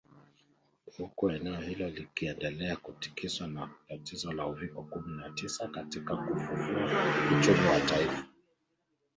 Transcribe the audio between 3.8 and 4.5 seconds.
tatizo la